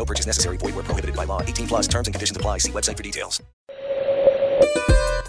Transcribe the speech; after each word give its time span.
No 0.00 0.06
purchase 0.06 0.26
necessary. 0.26 0.56
Void 0.56 0.74
where 0.76 0.84
prohibited 0.84 1.14
by 1.14 1.26
law. 1.26 1.42
18 1.42 1.66
plus 1.68 1.86
terms 1.86 2.08
and 2.08 2.14
conditions 2.14 2.34
apply. 2.34 2.56
See 2.58 2.72
website 2.72 2.96
for 2.96 3.02
details. 3.02 3.42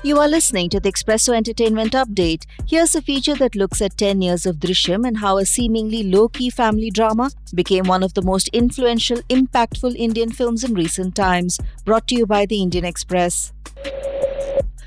You 0.02 0.18
are 0.18 0.30
listening 0.30 0.70
to 0.70 0.80
the 0.80 0.90
Expresso 0.90 1.36
Entertainment 1.36 1.92
Update. 1.92 2.46
Here's 2.66 2.96
a 2.96 3.02
feature 3.02 3.36
that 3.36 3.58
looks 3.58 3.82
at 3.82 3.98
10 3.98 4.22
years 4.22 4.46
of 4.46 4.56
Drishyam 4.56 5.06
and 5.06 5.18
how 5.18 5.40
a 5.40 5.46
seemingly 5.46 6.04
low 6.04 6.30
key 6.30 6.50
family 6.50 6.90
drama 6.90 7.32
became 7.54 7.84
one 7.84 8.02
of 8.02 8.14
the 8.14 8.22
most 8.22 8.48
influential, 8.54 9.18
impactful 9.24 9.94
Indian 9.98 10.32
films 10.32 10.64
in 10.64 10.74
recent 10.74 11.16
times. 11.16 11.60
Brought 11.84 12.08
to 12.08 12.16
you 12.16 12.26
by 12.26 12.46
the 12.46 12.62
Indian 12.62 12.86
Express. 12.86 13.52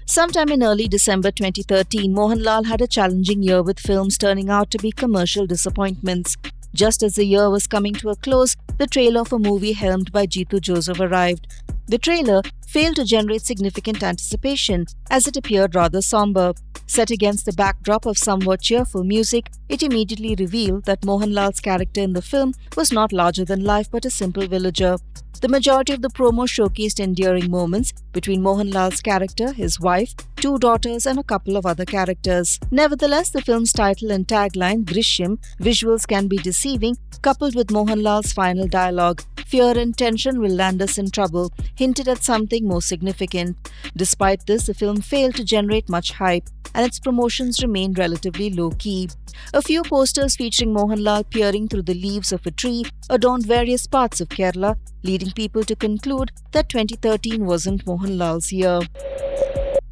Sometime 0.07 0.49
in 0.49 0.63
early 0.63 0.89
December 0.89 1.31
2013, 1.31 2.15
Mohanlal 2.15 2.67
had 2.67 2.81
a 2.81 2.87
challenging 2.87 3.43
year 3.43 3.63
with 3.63 3.79
films 3.79 4.17
turning 4.17 4.49
out 4.49 4.71
to 4.71 4.79
be 4.79 4.93
commercial 4.93 5.47
disappointments. 5.47 6.37
Just 6.75 7.05
as 7.05 7.15
the 7.15 7.25
year 7.25 7.49
was 7.51 7.69
coming 7.69 7.95
to 7.95 8.09
a 8.11 8.17
close, 8.17 8.57
the 8.79 8.89
trailer 8.89 9.25
for 9.25 9.37
a 9.37 9.39
movie 9.39 9.75
helmed 9.75 10.11
by 10.11 10.27
Jeethu 10.27 10.61
Joseph 10.61 10.99
arrived. 10.99 11.47
The 11.87 11.99
trailer 11.99 12.43
failed 12.75 12.97
to 12.97 13.05
generate 13.05 13.43
significant 13.43 14.03
anticipation 14.03 14.85
as 15.09 15.29
it 15.29 15.37
appeared 15.37 15.77
rather 15.77 16.03
somber. 16.03 16.53
Set 16.89 17.09
against 17.13 17.47
the 17.47 17.53
backdrop 17.53 18.05
of 18.05 18.19
somewhat 18.19 18.61
cheerful 18.61 19.05
music, 19.05 19.49
it 19.69 19.85
immediately 19.85 20.35
revealed 20.35 20.85
that 20.85 21.03
Mohanlal's 21.03 21.61
character 21.61 22.01
in 22.01 22.15
the 22.15 22.21
film 22.21 22.53
was 22.77 22.91
not 22.91 23.13
larger 23.13 23.45
than 23.45 23.63
life 23.63 23.89
but 23.93 24.05
a 24.05 24.11
simple 24.11 24.49
villager. 24.49 24.97
The 25.41 25.49
majority 25.49 25.93
of 25.93 26.03
the 26.03 26.11
promo 26.11 26.49
showcased 26.49 26.99
endearing 26.99 27.49
moments 27.49 27.93
between 28.13 28.43
Mohanlal's 28.43 29.01
character, 29.01 29.53
his 29.53 29.79
wife, 29.79 30.13
two 30.37 30.59
daughters, 30.59 31.07
and 31.07 31.19
a 31.19 31.29
couple 31.33 31.57
of 31.57 31.67
other 31.67 31.85
characters. 31.85 32.59
Nevertheless, 32.73 33.31
the 33.31 33.43
film's 33.43 33.73
title 33.73 34.11
and 34.11 34.27
tagline, 34.27 34.85
Drishyam, 34.85 35.39
visuals 35.61 36.09
can 36.09 36.27
be 36.27 36.39
deceiving, 36.39 36.97
coupled 37.23 37.55
with 37.55 37.69
Mohanlal's 37.69 38.33
final 38.33 38.67
dialogue, 38.67 39.23
Fear 39.47 39.79
and 39.79 39.97
tension 39.97 40.41
will 40.41 40.51
land 40.51 40.83
us 40.83 40.99
in 40.99 41.11
trouble, 41.11 41.53
hinted 41.77 42.09
at 42.09 42.25
something 42.25 42.64
more 42.65 42.83
significant. 42.83 43.57
Despite 43.97 44.47
this, 44.47 44.67
the 44.67 44.75
film 44.75 45.01
failed 45.01 45.35
to 45.37 45.45
generate 45.45 45.89
much 45.89 46.13
hype, 46.13 46.49
and 46.75 46.85
its 46.87 46.99
promotions 46.99 47.63
remained 47.63 47.99
relatively 47.99 48.51
low 48.51 48.71
key. 48.71 49.09
A 49.53 49.63
few 49.63 49.83
posters 49.83 50.37
featuring 50.37 50.75
Mohanlal 50.75 51.29
peering 51.31 51.69
through 51.69 51.83
the 51.83 51.95
leaves 51.95 52.33
of 52.33 52.47
a 52.47 52.51
tree 52.51 52.85
adorned 53.11 53.47
various 53.47 53.87
parts 53.87 54.21
of 54.21 54.29
Kerala, 54.29 54.77
leading 55.03 55.33
people 55.33 55.65
to 55.65 55.77
conclude 55.77 56.33
that 56.53 56.69
2013 56.69 57.45
wasn't 57.45 57.85
Mohanlal's 57.85 58.53
year. 58.53 58.81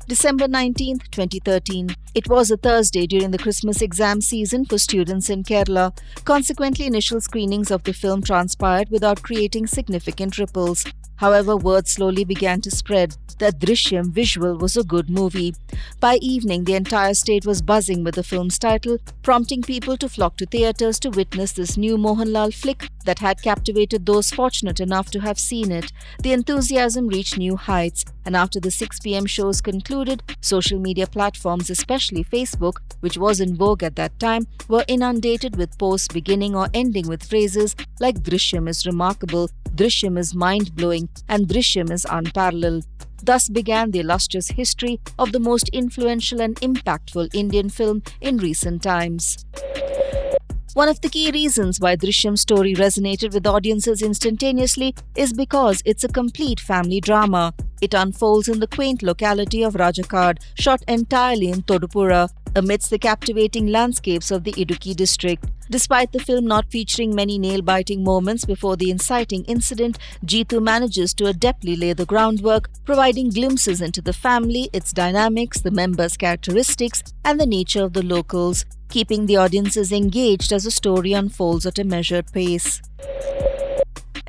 December 0.09 0.49
19, 0.49 0.99
2013. 1.11 1.95
It 2.15 2.29
was 2.29 2.51
a 2.51 2.57
Thursday 2.57 3.07
during 3.07 3.31
the 3.31 3.39
Christmas 3.39 3.81
exam 3.81 4.21
season 4.21 4.65
for 4.65 4.77
students 4.77 5.31
in 5.31 5.45
Kerala. 5.45 5.97
Consequently, 6.25 6.87
initial 6.87 7.21
screenings 7.21 7.71
of 7.71 7.85
the 7.85 7.93
film 7.93 8.21
transpired 8.21 8.91
without 8.91 9.23
creating 9.23 9.69
significant 9.69 10.39
ripples. 10.39 10.85
However, 11.23 11.57
word 11.57 11.87
slowly 11.87 12.25
began 12.25 12.61
to 12.63 12.71
spread 12.73 13.17
that 13.39 13.61
Drishyam 13.61 14.11
visual 14.11 14.57
was 14.57 14.77
a 14.77 14.83
good 14.83 15.09
movie. 15.09 15.55
By 16.01 16.17
evening, 16.17 16.65
the 16.65 16.75
entire 16.75 17.15
state 17.15 17.47
was 17.47 17.63
buzzing 17.63 18.03
with 18.03 18.17
the 18.17 18.25
film's 18.25 18.59
title, 18.59 18.99
prompting 19.23 19.63
people 19.63 19.97
to 19.99 20.09
flock 20.09 20.37
to 20.39 20.47
theatres 20.47 20.99
to 20.99 21.11
witness 21.11 21.53
this 21.53 21.77
new 21.77 21.97
Mohanlal 21.97 22.53
flick 22.53 22.89
that 23.05 23.21
had 23.21 23.41
captivated 23.41 24.05
those 24.05 24.33
fortunate 24.33 24.81
enough 24.81 25.13
to 25.13 25.21
have 25.21 25.39
seen 25.39 25.71
it. 25.71 25.93
The 26.25 26.33
enthusiasm 26.33 27.07
reached 27.07 27.39
new 27.39 27.55
heights, 27.55 28.05
and 28.25 28.35
after 28.35 28.59
the 28.59 28.73
6 28.73 28.99
pm 29.01 29.27
shows 29.27 29.61
concluded, 29.61 30.25
social 30.41 30.81
media 30.81 31.07
platforms, 31.07 31.71
especially 31.71 32.25
Facebook, 32.25 32.79
which 32.99 33.17
was 33.17 33.41
in 33.41 33.57
vogue 33.57 33.85
at 33.85 33.95
that 33.95 34.19
time, 34.19 34.49
were 34.69 34.85
inundated 34.89 35.55
with 35.55 35.79
posts 35.79 36.09
beginning 36.09 36.57
or 36.57 36.69
ending 36.75 37.07
with 37.07 37.23
phrases 37.23 37.77
like 38.01 38.23
Drishyam 38.23 38.69
is 38.69 38.87
remarkable, 38.87 39.51
Drishyam 39.75 40.19
is 40.19 40.35
mind 40.35 40.75
blowing, 40.77 41.09
and 41.29 41.49
Drishyam 41.49 41.91
is 41.91 42.07
unparalleled. 42.11 42.85
Thus 43.23 43.49
began 43.49 43.91
the 43.91 44.01
illustrious 44.01 44.49
history 44.49 45.01
of 45.19 45.33
the 45.33 45.41
most 45.41 45.69
influential 45.71 46.41
and 46.41 46.57
impactful 46.57 47.35
Indian 47.35 47.71
film 47.71 48.03
in 48.21 48.37
recent 48.37 48.83
times. 48.83 49.47
One 50.75 50.89
of 50.89 51.03
the 51.03 51.11
key 51.11 51.31
reasons 51.31 51.81
why 51.81 51.97
Drishyam's 51.97 52.41
story 52.41 52.73
resonated 52.75 53.35
with 53.35 53.47
audiences 53.47 54.01
instantaneously 54.01 54.95
is 55.15 55.35
because 55.35 55.83
it's 55.85 56.03
a 56.03 56.09
complete 56.09 56.59
family 56.61 56.99
drama. 56.99 57.53
It 57.83 57.93
unfolds 57.93 58.49
in 58.49 58.59
the 58.59 58.67
quaint 58.67 59.03
locality 59.03 59.63
of 59.63 59.75
Rajakkad, 59.75 60.39
shot 60.55 60.83
entirely 60.89 61.51
in 61.51 61.63
Thodupuzha, 61.65 62.31
amidst 62.57 62.89
the 62.89 62.99
captivating 62.99 63.67
landscapes 63.67 64.31
of 64.31 64.45
the 64.45 64.53
Idukki 64.53 64.97
district. 64.97 65.45
Despite 65.69 66.13
the 66.13 66.21
film 66.21 66.47
not 66.47 66.71
featuring 66.71 67.15
many 67.15 67.39
nail 67.39 67.61
biting 67.61 68.03
moments 68.03 68.47
before 68.47 68.77
the 68.77 68.91
inciting 68.91 69.45
incident, 69.45 69.99
Jeethu 70.25 70.63
manages 70.63 71.13
to 71.15 71.25
adeptly 71.25 71.79
lay 71.79 71.93
the 71.93 72.07
groundwork, 72.07 72.71
providing 72.87 73.29
glimpses 73.29 73.83
into 73.83 74.01
the 74.01 74.13
family, 74.15 74.71
its 74.73 74.93
dynamics, 74.93 75.61
the 75.61 75.71
members' 75.71 76.17
characteristics, 76.17 77.03
and 77.27 77.39
the 77.39 77.47
nature 77.47 77.85
of 77.85 77.93
the 77.93 78.03
locals, 78.03 78.65
keeping 78.93 79.25
the 79.25 79.37
audiences 79.39 79.91
engaged 79.91 80.53
as 80.53 80.65
the 80.65 80.71
story 80.71 81.15
unfolds 81.15 81.65
at 81.65 81.79
a 81.79 81.85
measured 81.85 82.31
pace. 82.31 82.83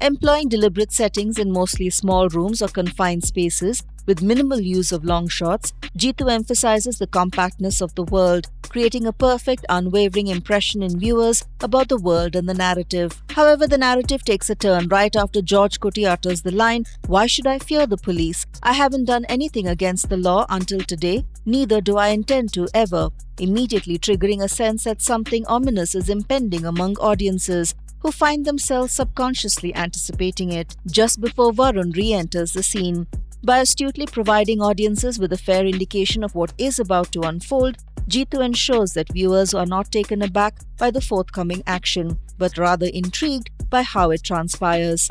Employing 0.02 0.48
deliberate 0.48 0.94
settings 0.94 1.38
in 1.38 1.52
mostly 1.52 1.90
small 1.90 2.30
rooms 2.30 2.62
or 2.62 2.70
confined 2.70 3.26
spaces, 3.26 3.84
with 4.06 4.22
minimal 4.22 4.60
use 4.60 4.92
of 4.92 5.06
long 5.06 5.28
shots, 5.28 5.74
Jeethu 5.98 6.32
emphasizes 6.32 6.98
the 6.98 7.08
compactness 7.08 7.82
of 7.82 7.96
the 7.96 8.04
world, 8.04 8.48
creating 8.70 9.06
a 9.06 9.14
perfect, 9.14 9.66
unwavering 9.70 10.28
impression 10.28 10.82
in 10.82 11.00
viewers 11.00 11.46
about 11.62 11.90
the 11.90 11.98
world 11.98 12.36
and 12.36 12.50
the 12.50 12.54
narrative. 12.54 13.22
However, 13.30 13.68
the 13.68 13.78
narrative 13.78 14.26
takes 14.26 14.50
a 14.50 14.56
turn 14.56 14.88
right 14.88 15.16
after 15.16 15.42
George 15.42 15.80
Kutty 15.80 16.06
utters 16.08 16.42
the 16.42 16.52
line, 16.52 16.86
Why 17.08 17.28
should 17.28 17.48
I 17.48 17.60
fear 17.60 17.86
the 17.86 17.98
police? 17.98 18.46
I 18.64 18.74
haven't 18.74 19.06
done 19.06 19.26
anything 19.26 19.68
against 19.68 20.10
the 20.10 20.18
law 20.18 20.46
until 20.50 20.82
today, 20.82 21.26
neither 21.46 21.82
do 21.82 21.98
I 21.98 22.10
intend 22.10 22.54
to 22.54 22.68
ever, 22.74 23.10
immediately 23.40 23.98
triggering 24.00 24.44
a 24.44 24.50
sense 24.50 24.84
that 24.86 25.02
something 25.02 25.46
ominous 25.48 25.96
is 25.96 26.10
impending 26.10 26.66
among 26.66 26.98
audiences 26.98 27.76
who 28.04 28.12
find 28.12 28.46
themselves 28.46 28.94
subconsciously 28.94 29.74
anticipating 29.74 30.52
it 30.52 30.76
just 30.88 31.22
before 31.22 31.54
Varun 31.54 31.96
re 31.96 32.14
enters 32.14 32.52
the 32.52 32.62
scene. 32.62 33.08
By 33.46 33.60
astutely 33.60 34.06
providing 34.06 34.62
audiences 34.62 35.20
with 35.20 35.34
a 35.34 35.38
fair 35.38 35.66
indication 35.66 36.24
of 36.24 36.34
what 36.34 36.54
is 36.58 36.80
about 36.80 37.12
to 37.12 37.22
unfold, 37.24 37.76
Jeethu 38.08 38.40
ensures 38.40 38.94
that 38.94 39.12
viewers 39.12 39.54
are 39.54 39.66
not 39.66 39.92
taken 39.92 40.22
aback 40.22 40.60
by 40.78 40.92
the 40.92 41.02
forthcoming 41.02 41.62
action, 41.68 42.18
but 42.38 42.58
rather 42.58 42.86
intrigued 42.86 43.50
by 43.70 43.82
how 43.82 44.12
it 44.12 44.24
transpires. 44.24 45.10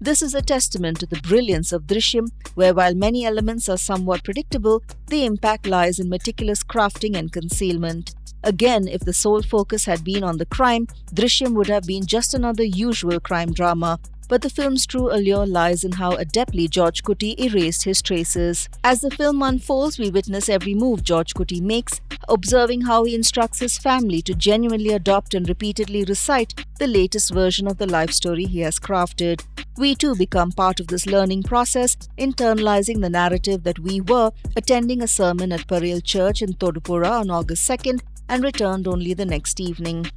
This 0.00 0.22
is 0.22 0.34
a 0.34 0.40
testament 0.40 1.00
to 1.00 1.06
the 1.06 1.20
brilliance 1.20 1.72
of 1.72 1.82
Drishyam, 1.82 2.30
where 2.54 2.72
while 2.72 2.94
many 2.94 3.26
elements 3.26 3.68
are 3.68 3.76
somewhat 3.76 4.24
predictable, 4.24 4.82
the 5.08 5.26
impact 5.26 5.66
lies 5.66 5.98
in 5.98 6.08
meticulous 6.08 6.64
crafting 6.64 7.18
and 7.18 7.30
concealment. 7.30 8.14
Again, 8.44 8.88
if 8.88 9.02
the 9.02 9.12
sole 9.12 9.42
focus 9.42 9.84
had 9.84 10.04
been 10.04 10.24
on 10.24 10.38
the 10.38 10.46
crime, 10.46 10.86
Drishyam 11.12 11.52
would 11.54 11.66
have 11.66 11.82
been 11.82 12.06
just 12.06 12.32
another 12.32 12.64
usual 12.64 13.20
crime 13.20 13.52
drama. 13.52 14.00
But 14.28 14.42
the 14.42 14.50
film's 14.50 14.86
true 14.86 15.10
allure 15.10 15.46
lies 15.46 15.84
in 15.84 15.92
how 15.92 16.12
adeptly 16.16 16.68
George 16.68 17.02
Kutty 17.02 17.38
erased 17.40 17.84
his 17.84 18.02
traces. 18.02 18.68
As 18.84 19.00
the 19.00 19.10
film 19.10 19.42
unfolds, 19.42 19.98
we 19.98 20.10
witness 20.10 20.50
every 20.50 20.74
move 20.74 21.02
George 21.02 21.32
Kutty 21.32 21.62
makes, 21.62 22.00
observing 22.28 22.82
how 22.82 23.04
he 23.04 23.14
instructs 23.14 23.60
his 23.60 23.78
family 23.78 24.20
to 24.22 24.34
genuinely 24.34 24.90
adopt 24.90 25.32
and 25.32 25.48
repeatedly 25.48 26.04
recite 26.04 26.54
the 26.78 26.86
latest 26.86 27.32
version 27.32 27.66
of 27.66 27.78
the 27.78 27.86
life 27.86 28.10
story 28.10 28.44
he 28.44 28.60
has 28.60 28.78
crafted. 28.78 29.42
We 29.78 29.94
too 29.94 30.14
become 30.14 30.52
part 30.52 30.80
of 30.80 30.88
this 30.88 31.06
learning 31.06 31.44
process, 31.44 31.96
internalizing 32.18 33.00
the 33.00 33.08
narrative 33.08 33.62
that 33.62 33.78
we 33.78 34.00
were 34.00 34.32
attending 34.56 35.02
a 35.02 35.08
sermon 35.08 35.52
at 35.52 35.66
Parel 35.66 36.00
Church 36.00 36.42
in 36.42 36.52
Thodupuzha 36.54 37.20
on 37.20 37.30
August 37.30 37.68
2nd 37.68 38.00
and 38.28 38.44
returned 38.44 38.86
only 38.86 39.14
the 39.14 39.24
next 39.24 39.58
evening. 39.58 40.10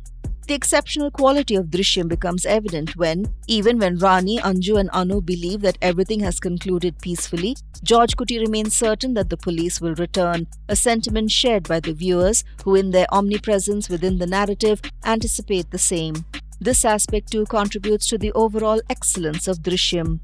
The 0.52 0.58
exceptional 0.58 1.12
quality 1.12 1.56
of 1.56 1.68
Drishyam 1.68 2.10
becomes 2.10 2.46
evident 2.46 2.98
when, 2.98 3.34
even 3.48 3.80
when 3.80 3.98
Rani, 3.98 4.38
Anju, 4.40 4.78
and 4.78 4.90
Anu 4.92 5.22
believe 5.22 5.62
that 5.62 5.78
everything 5.82 6.20
has 6.20 6.42
concluded 6.42 7.00
peacefully, 7.00 7.56
George 7.84 8.18
Kutty 8.18 8.38
remains 8.38 8.74
certain 8.74 9.14
that 9.14 9.30
the 9.30 9.38
police 9.38 9.80
will 9.80 9.96
return, 9.96 10.48
a 10.68 10.76
sentiment 10.76 11.32
shared 11.32 11.70
by 11.70 11.80
the 11.80 11.94
viewers 11.94 12.44
who, 12.66 12.76
in 12.76 12.92
their 12.92 13.06
omnipresence 13.14 13.88
within 13.88 14.18
the 14.18 14.28
narrative, 14.28 14.82
anticipate 15.06 15.72
the 15.72 15.78
same. 15.78 16.26
This 16.60 16.84
aspect 16.84 17.32
too 17.32 17.46
contributes 17.46 18.06
to 18.08 18.18
the 18.18 18.34
overall 18.34 18.82
excellence 18.90 19.48
of 19.48 19.60
Drishyam. 19.60 20.20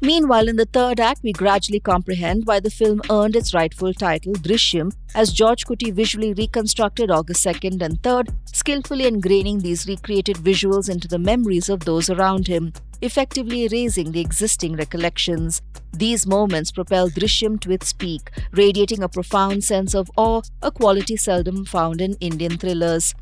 Meanwhile, 0.00 0.48
in 0.48 0.56
the 0.56 0.66
third 0.66 1.00
act, 1.00 1.22
we 1.22 1.32
gradually 1.32 1.80
comprehend 1.80 2.46
why 2.46 2.60
the 2.60 2.70
film 2.70 3.00
earned 3.10 3.36
its 3.36 3.54
rightful 3.54 3.94
title, 3.94 4.34
Drishyam, 4.34 4.92
as 5.14 5.32
George 5.32 5.64
Kutty 5.64 5.92
visually 5.92 6.34
reconstructed 6.34 7.10
August 7.10 7.44
2nd 7.46 7.80
and 7.80 8.02
3rd, 8.02 8.34
skillfully 8.52 9.04
ingraining 9.04 9.62
these 9.62 9.86
recreated 9.86 10.36
visuals 10.36 10.90
into 10.90 11.08
the 11.08 11.18
memories 11.18 11.68
of 11.68 11.80
those 11.80 12.10
around 12.10 12.48
him, 12.48 12.72
effectively 13.00 13.64
erasing 13.64 14.12
the 14.12 14.20
existing 14.20 14.76
recollections. 14.76 15.62
These 15.92 16.26
moments 16.26 16.72
propel 16.72 17.08
Drishyam 17.08 17.60
to 17.60 17.70
its 17.70 17.92
peak, 17.92 18.30
radiating 18.52 19.02
a 19.02 19.08
profound 19.08 19.64
sense 19.64 19.94
of 19.94 20.10
awe, 20.16 20.42
a 20.60 20.70
quality 20.70 21.16
seldom 21.16 21.64
found 21.64 22.00
in 22.00 22.14
Indian 22.20 22.58
thrillers. 22.58 23.14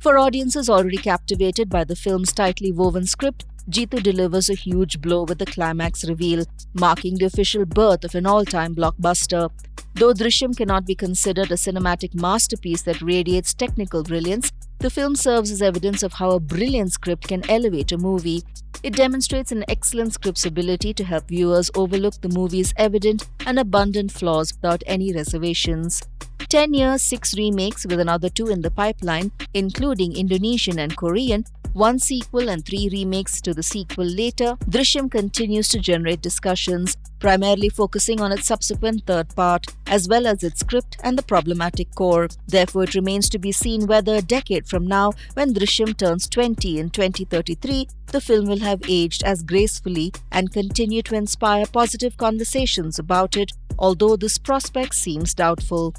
For 0.00 0.18
audiences 0.18 0.68
already 0.68 0.98
captivated 0.98 1.70
by 1.70 1.84
the 1.84 1.96
film's 1.96 2.32
tightly 2.32 2.72
woven 2.72 3.06
script, 3.06 3.46
Jeethu 3.70 4.02
delivers 4.02 4.50
a 4.50 4.54
huge 4.54 5.00
blow 5.00 5.22
with 5.22 5.38
the 5.38 5.46
climax 5.46 6.06
reveal, 6.06 6.44
marking 6.74 7.16
the 7.16 7.24
official 7.24 7.64
birth 7.64 8.04
of 8.04 8.14
an 8.14 8.26
all 8.26 8.44
time 8.44 8.74
blockbuster. 8.74 9.50
Though 9.94 10.12
Drishyam 10.12 10.56
cannot 10.56 10.86
be 10.86 10.94
considered 10.94 11.50
a 11.50 11.54
cinematic 11.54 12.14
masterpiece 12.14 12.82
that 12.82 13.00
radiates 13.00 13.54
technical 13.54 14.02
brilliance, 14.02 14.52
the 14.80 14.90
film 14.90 15.16
serves 15.16 15.50
as 15.50 15.62
evidence 15.62 16.02
of 16.02 16.12
how 16.12 16.32
a 16.32 16.40
brilliant 16.40 16.92
script 16.92 17.28
can 17.28 17.48
elevate 17.48 17.92
a 17.92 17.96
movie. 17.96 18.42
It 18.82 18.96
demonstrates 18.96 19.50
an 19.50 19.64
excellent 19.66 20.12
script's 20.12 20.44
ability 20.44 20.92
to 20.94 21.04
help 21.04 21.28
viewers 21.28 21.70
overlook 21.74 22.20
the 22.20 22.28
movie's 22.28 22.74
evident 22.76 23.26
and 23.46 23.58
abundant 23.58 24.12
flaws 24.12 24.52
without 24.52 24.82
any 24.86 25.10
reservations. 25.14 26.02
10 26.50 26.74
years, 26.74 27.02
6 27.02 27.38
remakes 27.38 27.86
with 27.86 27.98
another 27.98 28.28
2 28.28 28.48
in 28.48 28.60
the 28.60 28.70
pipeline, 28.70 29.32
including 29.54 30.14
Indonesian 30.14 30.78
and 30.78 30.94
Korean, 30.96 31.44
one 31.74 31.98
sequel 31.98 32.48
and 32.48 32.64
three 32.64 32.88
remakes 32.90 33.40
to 33.40 33.52
the 33.52 33.62
sequel 33.62 34.04
later, 34.04 34.56
Drishyam 34.70 35.10
continues 35.10 35.68
to 35.70 35.80
generate 35.80 36.22
discussions, 36.22 36.96
primarily 37.18 37.68
focusing 37.68 38.20
on 38.20 38.30
its 38.30 38.46
subsequent 38.46 39.04
third 39.06 39.34
part, 39.34 39.66
as 39.88 40.08
well 40.08 40.26
as 40.26 40.44
its 40.44 40.60
script 40.60 40.96
and 41.02 41.18
the 41.18 41.22
problematic 41.22 41.92
core. 41.96 42.28
Therefore, 42.46 42.84
it 42.84 42.94
remains 42.94 43.28
to 43.30 43.40
be 43.40 43.50
seen 43.50 43.88
whether 43.88 44.14
a 44.14 44.22
decade 44.22 44.68
from 44.68 44.86
now, 44.86 45.12
when 45.34 45.52
Drishyam 45.52 45.96
turns 45.96 46.28
20 46.28 46.78
in 46.78 46.90
2033, 46.90 47.88
the 48.12 48.20
film 48.20 48.46
will 48.46 48.60
have 48.60 48.82
aged 48.88 49.24
as 49.24 49.42
gracefully 49.42 50.12
and 50.30 50.52
continue 50.52 51.02
to 51.02 51.16
inspire 51.16 51.66
positive 51.66 52.16
conversations 52.16 53.00
about 53.00 53.36
it, 53.36 53.50
although 53.80 54.14
this 54.14 54.38
prospect 54.38 54.94
seems 54.94 55.34
doubtful. 55.34 55.92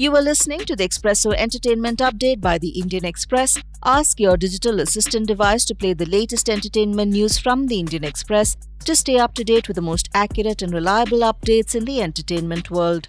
You 0.00 0.16
are 0.16 0.22
listening 0.22 0.60
to 0.60 0.74
the 0.74 0.88
Expresso 0.88 1.34
Entertainment 1.34 1.98
Update 1.98 2.40
by 2.40 2.56
the 2.56 2.70
Indian 2.70 3.04
Express. 3.04 3.58
Ask 3.84 4.18
your 4.18 4.38
digital 4.38 4.80
assistant 4.80 5.26
device 5.26 5.66
to 5.66 5.74
play 5.74 5.92
the 5.92 6.06
latest 6.06 6.48
entertainment 6.48 7.12
news 7.12 7.38
from 7.38 7.66
the 7.66 7.78
Indian 7.78 8.04
Express 8.04 8.56
to 8.86 8.96
stay 8.96 9.18
up 9.18 9.34
to 9.34 9.44
date 9.44 9.68
with 9.68 9.74
the 9.74 9.82
most 9.82 10.08
accurate 10.14 10.62
and 10.62 10.72
reliable 10.72 11.18
updates 11.18 11.74
in 11.74 11.84
the 11.84 12.00
entertainment 12.00 12.70
world. 12.70 13.08